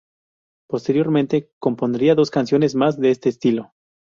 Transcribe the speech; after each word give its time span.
Posteriormente 0.67 1.51
compondría 1.59 2.15
dos 2.15 2.31
canciones 2.31 2.73
más 2.73 2.99
de 2.99 3.11
este 3.11 3.29
estilo. 3.29 3.71